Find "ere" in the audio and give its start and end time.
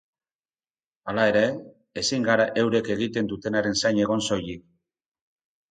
1.33-1.43